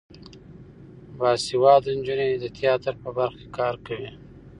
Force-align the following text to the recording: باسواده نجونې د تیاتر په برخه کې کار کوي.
باسواده 1.17 1.91
نجونې 1.97 2.27
د 2.39 2.45
تیاتر 2.57 2.93
په 3.03 3.09
برخه 3.17 3.37
کې 3.41 3.47
کار 3.57 3.75
کوي. 3.85 4.09